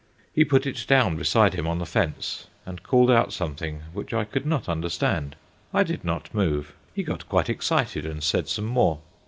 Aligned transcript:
He 0.33 0.43
put 0.43 0.65
it 0.65 0.83
down 0.87 1.15
beside 1.15 1.53
him 1.53 1.67
on 1.67 1.77
the 1.77 1.85
fence, 1.85 2.47
and 2.65 2.81
called 2.81 3.11
out 3.11 3.31
something 3.31 3.81
which 3.93 4.15
I 4.15 4.23
could 4.23 4.47
not 4.47 4.67
understand. 4.67 5.35
I 5.75 5.83
did 5.83 6.03
not 6.03 6.33
move. 6.33 6.73
He 6.91 7.03
got 7.03 7.29
quite 7.29 7.51
excited 7.51 8.03
and 8.03 8.23
said 8.23 8.47
some 8.49 8.65
more. 8.65 8.99